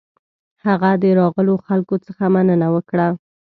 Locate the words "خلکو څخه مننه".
1.65-2.67